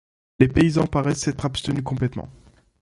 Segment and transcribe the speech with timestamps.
[0.39, 2.27] Les paysans paraissent s’être abstenus complètement.